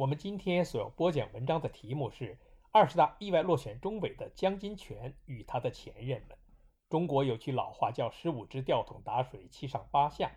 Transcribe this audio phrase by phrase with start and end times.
[0.00, 2.38] 我们今天所要播讲文章的题目是
[2.72, 6.38] “二十大意外落选中委的江金泉与他的前任们”。
[6.88, 10.30] 中国有句老话叫“十五只吊桶打水，七上八下”。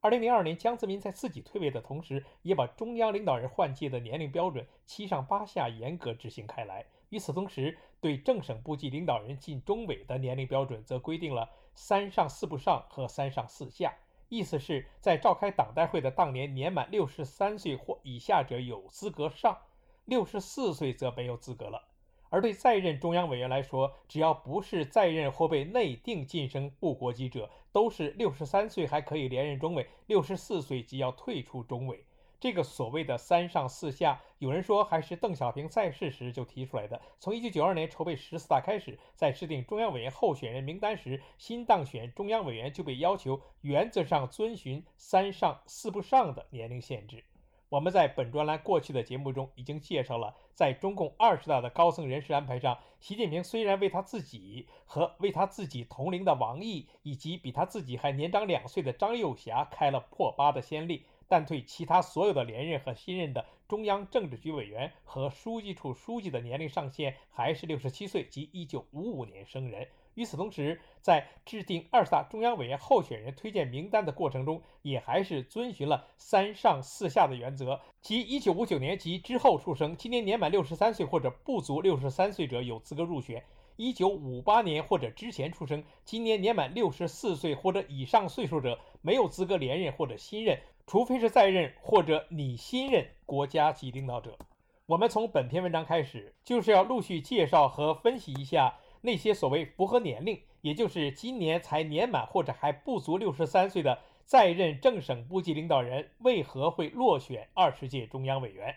[0.00, 6.86] 二零零二年，江泽民在自己退位的同时，也把中央领导人换届的年龄标准“七上八下”严格执行开来。
[7.08, 13.92] 与此同时，对正省部级领导人进中委的年龄标准则规定了“三上四不上”和“三上四下”。
[14.28, 19.58] 意思是在召开党代会的当年，年满六十三岁或以下者有资格上，
[20.04, 21.84] 六十四岁则没有资格了。
[22.30, 32.04] 而对在任中央委员来说，只要不是在任或被内定晋升部国级者，都是六十三岁还可以连任中委，六十四岁即要退出中委。
[32.40, 37.00] 这个所谓的“三上四下”，有人说还是邓小平在世时就提出来的。
[37.18, 47.24] 从1992年筹备十四大开始，在制定中央委员候选人名单时，新当选中央委员就被要求原则上遵循“三上四不上”的年龄限制。
[47.70, 61.04] 我们在本专栏过去的节目中已经介绍了，在中共二十大的高层人事安排上，习近平虽然为他自己和为他自己同龄的王毅以及比他自己还年长两岁的张又侠开了破八的先例。
[61.28, 69.86] 但对其他所有的连任和新任的中央政治局委员和书记处书记的年龄上限还是六十七岁及一九五五年生人。
[70.14, 83.44] 与此同时，在制定二十大中央委员候选人推荐名单的过程中，也还是遵循了三上四下的原则，即一九五九年及之后出生，今年年满六十三岁或者不足六十三岁者有资格入选。
[83.76, 90.58] 一九五八年或者之前出生，今年年满六十四岁或者以上岁数者没有资格连任或者新任，
[90.88, 94.38] 除非是在任或者你新任国家级领导者。
[94.86, 108.74] 我们从本篇文章开始，就是要陆续介绍和分析一下那些所谓符合年龄，也就是今年才年满或者还不足六十三岁的在任正省部级领导人，为何会落选二十届中央委员。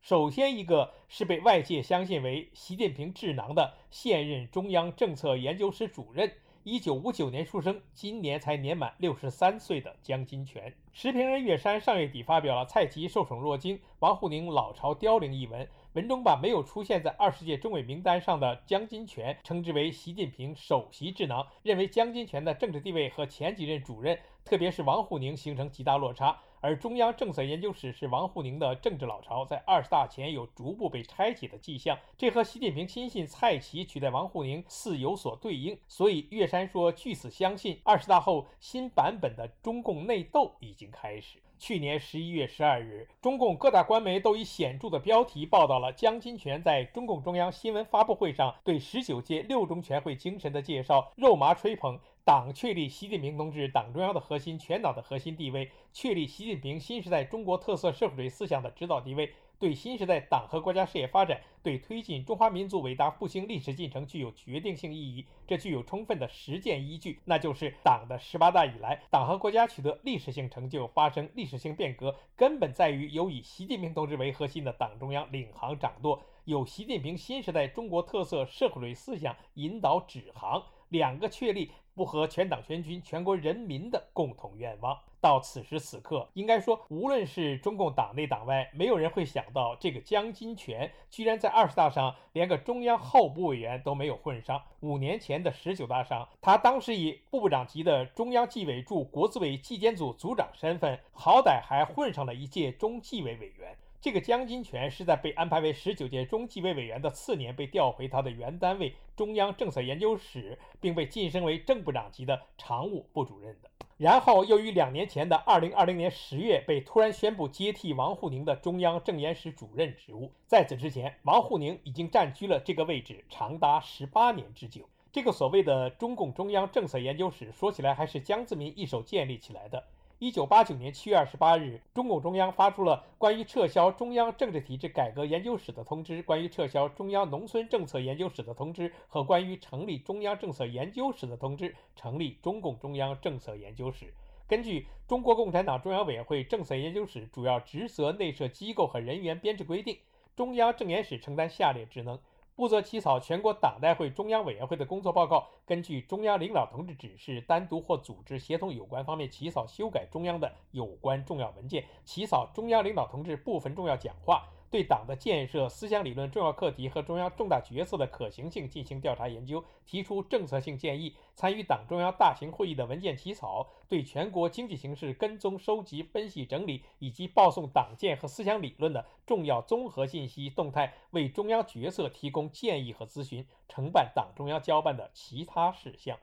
[0.00, 6.32] 首先，一个是被外界相信为习近平智囊的现任中央政策研究室主任，
[6.64, 10.72] 一九五九年出生，今年才年满六十三岁的江金泉。
[10.92, 26.38] 石评人岳山上月底发表了《蔡奇受宠若惊，王沪宁老巢凋零》一文，文中把没有出现在二十届中委名单上的江金泉称之为习近平首席智囊，认为江金泉的政治地位和前几任主任，特别是王沪宁形成极大落差。
[26.62, 35.78] 而中央政策研究室是王沪宁的政治老巢，在二十大前有逐步被拆解的迹象，这和习近平亲信蔡奇取代王沪宁似有所对应。
[35.88, 41.38] 所以岳山说，据此相信，二十大后新版本的中共内斗已经开始。
[41.58, 51.98] 去年十一月十二日，中共各大官媒都以显著的标题报道了江金泉在中共中央新闻发布会上对十九届六中全会精神的介绍，肉麻吹捧。
[52.30, 65.26] 党确立习近平同志党中央的核心、全党的核心地位，确立习近平新时代中国特色社会主义思想的指导地位，对新时代党和国家事业发展，对推进中华民族伟大复兴历史进程具有决定性意义。
[65.44, 80.62] 这具有充分的实践依据，那就是党的十八大以来，党和国家取得历史性成就，发生历史性变革，根本在于有以习近平同志为核心的党中央领航掌舵，有习近平新时代中国特色社会主义思想引导指航。
[80.90, 81.70] 两个确立。
[81.94, 84.98] 不合全党全军全国人民的共同愿望。
[85.20, 94.62] 到此时此刻，应该说，无论是中共党内党外，没有人会想到，这个江金泉居然在二十大上连个中央候补委员都没有混上。
[94.80, 103.76] 五年前的十九大上，他当时以部部长级的中央纪委驻国资委纪检组组长身份，好歹还混上了一届中纪委委员。
[104.02, 113.68] 这个江金泉是在被安排为十九届中纪委委员的次年被调回他的原单位中央政策研究室，并被晋升为正部长级的常务部主任的。
[113.98, 120.32] 然后又于两年前的二零二零年十月被突然宣布接替王沪宁的中央政研室主任职务。
[120.46, 124.88] 在此之前，王沪宁已经占据了这个位置长达十八年之久。
[125.12, 129.84] 这个所谓的中共中央政策研究室，说起来还是江泽民一手建立起来的。
[130.22, 144.12] 一九八九年七月二十八日，中共中央发出了关于撤销中央政治体制改革研究室的通知、关于撤销中央农村政策研究室的通知和关于成立中央政策研究室的通知，成立中共中央政策研究室。
[144.46, 149.96] 根据中国共产党中央委员会政策研究室主要职责、内设机构和人员编制规定。
[150.36, 152.18] 中央政研室承担下列职能：
[152.60, 164.46] 负责起草全国党代会、中央委员会的工作报告，根据中央领导同志指示，单独或组织协同有关方面起草、修改中央的有关重要文件，起草中央领导同志部分重要讲话。
[164.70, 186.16] 对党的建设、思想理论重要课题和中央重大决策的可行性进行调查研究，提出政策性建议；参与党中央大型会议的文件起草；对全国经济形势跟踪、收集、分析、整理以及报送党建和思想理论的重要综合信息动态，为中央决策提供建议和咨询；承办党中央交办的其他事项。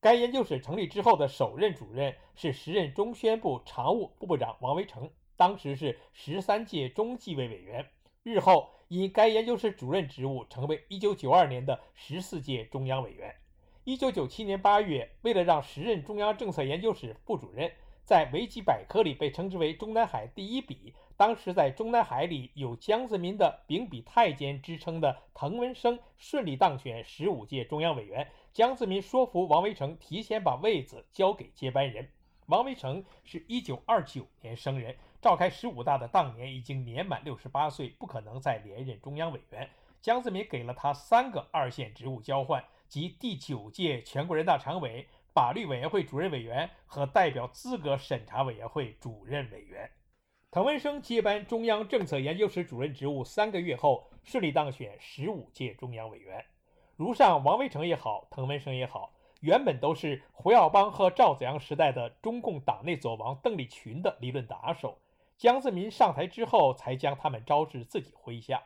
[0.00, 5.08] 该研究室成立之后的首任主任是时任中宣部常务副部长王维成。
[5.42, 7.90] 当时是十三届中纪委委员，
[8.22, 13.34] 日后因该研究室主任职务，成为一九九二年的十四届中央委员。
[13.82, 17.72] 一九九七年八月，为了让时任中央政策研究室副主任
[18.04, 28.28] 在维基百科里被称之为“中南海第一笔”，当时在中南海里有江泽民的秉笔太监之称的滕文生顺利当选十五届中央委员。
[28.52, 32.08] 江泽民说服王维成提前把位子交给接班人。
[32.46, 34.94] 王维成是一九二九年生人。
[35.22, 39.70] 召开十五大的当年已经年满六十八岁，不可能再连任中央委员。
[40.00, 49.88] 江泽民给了他三个二线职务交换，即第九届全国人大常委、法律委员会主任委员和代表资格审查委员会主任委员。
[50.50, 56.44] 滕文生接班中央政策研究室主任职务三个月后，顺利当选十五届中央委员。
[56.96, 64.98] 如上，王维成也好，滕文生也好，原本都是胡耀邦和赵子阳时代的中共党内左王邓力群的理论打手。
[65.42, 68.62] 江泽民上台之后，才将他们招至自己麾下。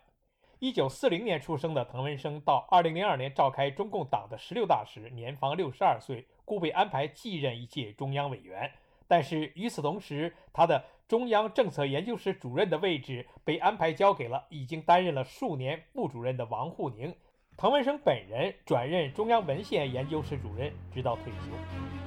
[0.58, 8.70] 一九四零年出生的滕文生，到二零零二年召开中共党的十六大时，年方六十二岁，故被安排继任一届中央委员。
[9.08, 17.14] 但是与此同时，他的中央政策研究室主任的位置被安排交给了已经担任了数年副主任的王沪宁。
[17.56, 22.05] 滕文生本人转任中央文献研究室主任，直到退休。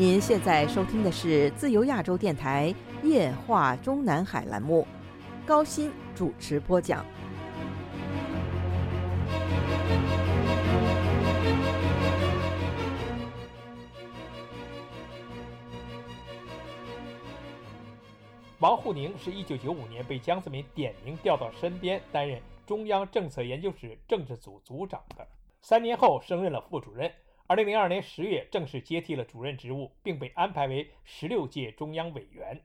[0.00, 4.86] 您现在收听的是自由亚洲电台夜话中南海栏目，
[5.44, 7.04] 高鑫主持播讲。
[18.58, 25.28] 王沪宁是一九九五年被江泽民点名调到身边担任中央政策研究室政治组组长的，
[25.60, 27.12] 三年后升任了副主任。
[27.50, 32.62] 二零零二年十月，正式接替了主任职务，并被安排为十六届中央委员。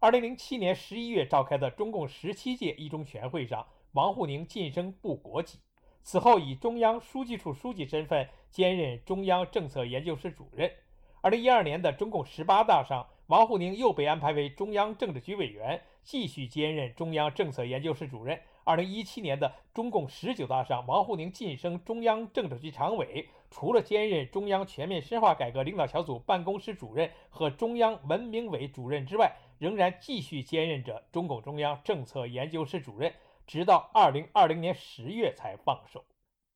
[0.00, 5.60] 二零零七年十一月召开的中共十七届一中全会上，王沪宁晋升部国级。
[6.02, 10.70] 此后，以中央书记处书记身份兼任中央政策研究室主任。
[11.22, 18.38] 二零一二年的中共十八大上，王沪宁又被安排为中央政治局委员，继续兼任中央政策研究室主任。
[18.64, 33.12] 二零一七年的中共十九大上，王沪宁晋升中央政治局常委，除了兼任中央全面深化改革领导小组办公室主任和中央文明委主任之外，仍然继续兼任着中共中央政策研究室主任，
[33.46, 36.04] 直到二零二零年十月才放手。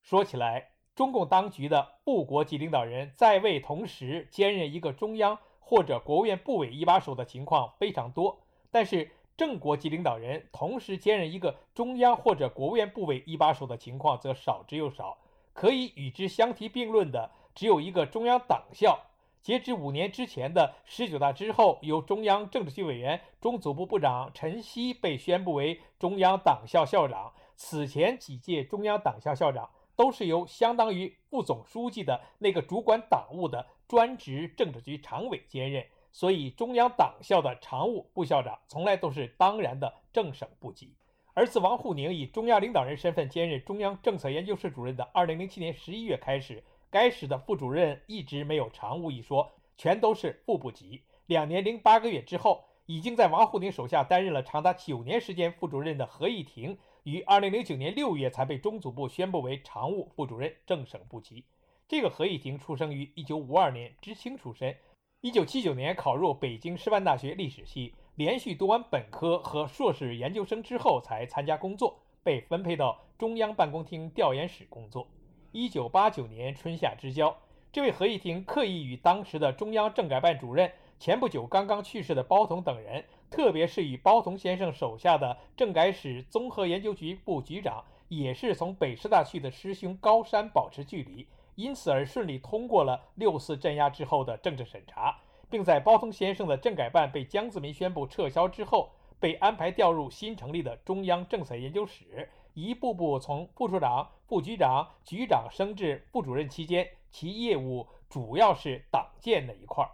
[0.00, 9.10] 说起来，中共当局的部国级领导人在位同时兼任一个中央或者国务院部委一把手的情况非常多，但是。
[9.34, 15.16] 正国级领导人同时兼任一个中央或者国务院部委一把手的情况则少之又少，
[15.52, 18.98] 可以与之相提并论的只有一个中央党校。
[19.42, 27.32] 截止五年之前的十九大之后，由中央政治局委员、中组部部长陈希被宣布为中央党校校长。
[27.56, 35.84] 此前几届中央党校校长都是由相当于副总书记的那个主管党务的专职政治局常委兼任。
[36.12, 40.94] 所以，中央党校的常务副校长从来都是当然的正省部级。
[41.34, 51.02] 而自王沪宁以中央领导人身份兼任中央政策研究室主任的2007年11月开始，该室的副主任一直没有常务一说，全都是副部级。
[51.26, 61.44] 两年零八个月之后，已经在王沪宁手下担任了长达九年时间副主任的何毅廷，于2009年6月才被中组部宣布为常务副主任正省部级。
[61.88, 64.76] 这个何毅廷出生于1952年，知青出身。
[65.22, 75.08] 一九七九年考入北京师范大学历史系，连续读完本科和硕士研究生之后才参加工作，被分配到中央办公厅调研室工作。
[75.50, 77.34] 一九八九年春夏之交，
[77.72, 91.26] 这位何毅廷刻意与当时的中央政改办主任、前不久刚刚去世的包同等人，特别是与包同先生手下的政改室综合研究局部局长，也是从北师大去的师兄高山保持距离。
[91.54, 95.18] 因此而顺利通过了六四镇压之后的政治审查，
[95.52, 98.90] 并在包同先生的政改办被江泽民宣布撤销之后，
[99.20, 109.90] 被安排调入新成立的中央政策研究室，一步步从副处长、副局长、局长升至副主任期间，其业务主要是党建那一块儿。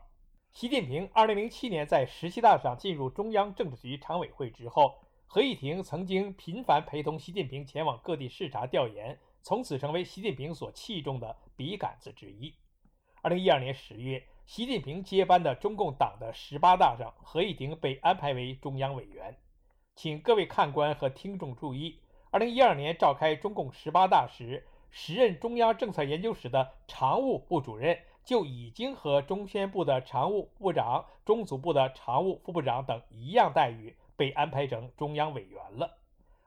[0.52, 4.94] 习近平2007年在十七大上进入中央政治局常委会之后，
[5.26, 12.54] 何以婷曾经频繁陪同习近平前往各地视察调研，从此成为习近平所器重的笔杆子之一。
[13.24, 19.36] 2012年十月，习近平接班的中共党的十八大上，何以婷被安排为中央委员。
[19.94, 22.00] 请各位看官和听众注意
[22.32, 28.00] ，2012年召开中共十八大时，时任中央政策研究室的常务部主任。
[28.24, 35.98] 就已经和中宣部的常务部长、中组部的常务副部长等一样待遇，被安排成中央委员了。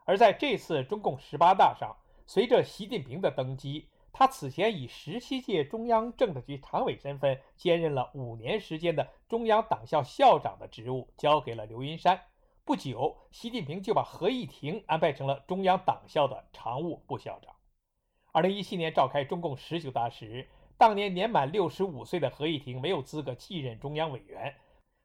[0.06, 12.20] 而在这次中共十八大上，随着习近平的登基，他此前以十七届中央政治局常委身份兼任了五年时间的中央党校校长的职务，交给了刘云山。
[12.66, 17.56] 不久，习近平就把何以婷安排成了中央党校的常务副校长。
[18.32, 20.48] 二零一七年召开中共十九大时。
[20.78, 24.56] 当年年满六十五岁的何以婷没有资格继任中央委员，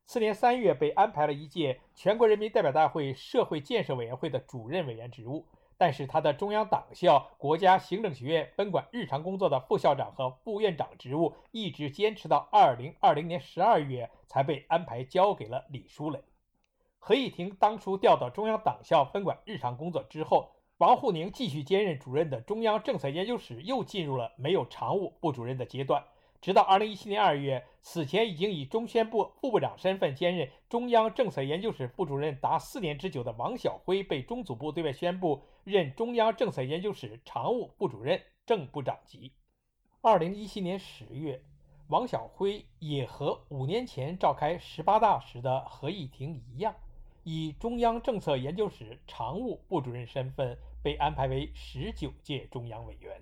[0.06, 5.46] 次年三月被安排了一届全国人民代表大会社会建设委员会的主任委员职务，
[5.78, 16.21] 但是他的中央党校国家行政学院分管日常工作的副校长和副院长职务一直坚持到二零二零年十二月才被安排交给了李书磊。
[16.99, 20.50] 何以婷当初调到中央党校分管日常工作之后。
[20.78, 26.04] 王沪宁继续兼任主任的中央政策研究室又进入了没有常务部主任的阶段，
[26.42, 39.32] 直到二零一七年二月，此前已经以中宣部副部长身份兼任中央政策研究室副主任达四年之久的王晓辉被中组部对外宣布任中央政策研究室常务部主任、正部长级。
[40.00, 41.42] 二零一七年十月，
[41.88, 46.73] 王晓辉也和五年前召开十八大时的何以婷一样。
[47.25, 53.20] 以中央政策研究室常务部主任身份被安排为十九届中央委员。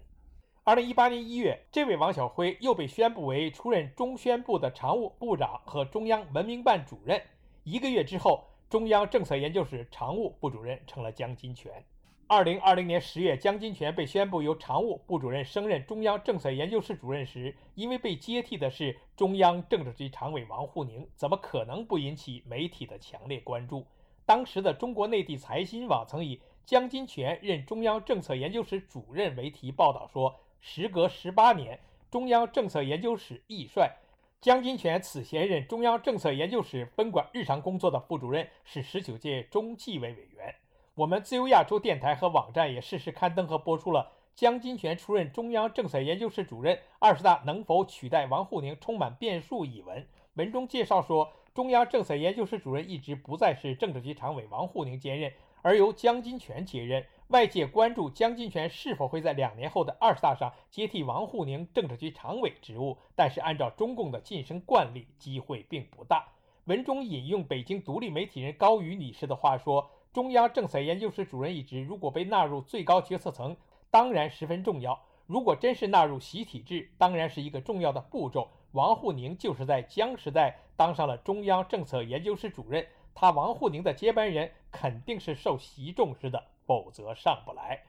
[0.64, 7.22] 二零一八年一月，这位王晓辉又被宣布为出任中宣部的常务部长和中央文明办主任。
[7.62, 11.82] 一个月之后，中央政策研究室常务部主任成了江金泉。
[12.26, 23.86] 二零二零年十月，江金泉被宣布由常务部主任升任中央政策研究室主任时，因为被接替的是中央政治局常委王沪宁，怎么可能不引起媒体的强烈关注？
[24.24, 31.78] 当时的中国内地财新网曾以“江金泉任中央政策研究室主任”为题报道说，时隔十八年，
[32.10, 33.98] 中央政策研究室易帅
[34.40, 40.54] 江金泉此前任中央政策研究室分管日常工作的副主任，是十九届中纪委委员。
[40.96, 50.06] 我们自由亚洲电台和网站也适时刊登和播出了江金泉出任中央政策研究室主任，二十大能否取代王沪宁充满变数一文。
[50.34, 51.32] 文中介绍说。
[51.54, 55.32] 中央政策研究室主任一职不再是政治局常委王沪宁兼任，
[55.62, 57.06] 而由江金泉接任。
[57.28, 66.26] 外界关注江金泉是否会在两年后的二十大上接替王沪宁政治局常委职务，但是按照中共的晋升惯例，机会并不大。
[66.64, 73.56] 文中引用北京独立媒体人高宇女士的话说：“中央政策研究室主任一职如果被纳入最高决策层，
[73.90, 87.82] 当然十分重要；如果真是纳入习体制，当然是一个重要的步骤。”王沪宁就是在江时代当上了中央政策研究室主任，他王沪宁的接班人肯定是受习重视的，否则上不来。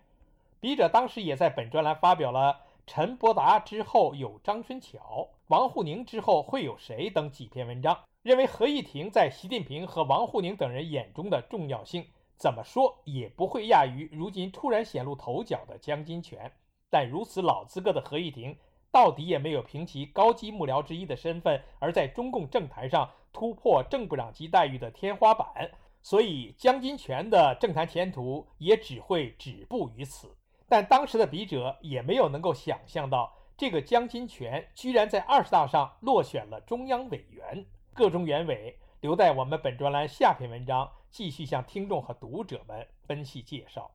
[0.60, 16.51] 笔者当时也在本专栏发表了“陈伯达之后有张春桥，王沪宁之后会有谁”等几篇文章，认为何以婷在习近平和王沪宁等人眼中的重要性，怎么说也不会亚于如今突然显露头角的江金泉。
[16.89, 18.57] 但如此老资格的何以婷。
[18.91, 25.69] 到底也没有凭其高级幕僚之一的身份，而在中共政坛上突破正部长级待遇的天花板，
[26.01, 30.33] 所以江金泉的政坛前途也只会止步于此。
[30.69, 37.65] 但当时的笔者也没有能够想象到，这个江金泉居然在二十大上落选了中央委员。
[37.93, 43.89] 个中原委，留待我们本专栏下篇文章继续向听众和读者们分析介绍。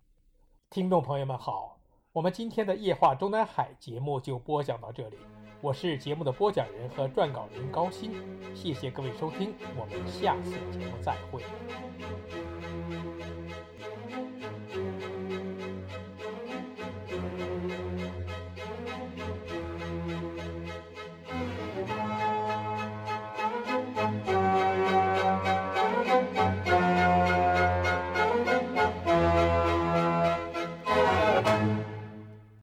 [0.70, 1.78] 听众朋友们好。
[2.12, 5.18] 我们今天的夜话中南海节目就播讲到这里，
[5.60, 8.10] 我是节目的播讲人和撰稿人高鑫，
[8.54, 11.44] 谢谢各位收听，我们下次节目再会。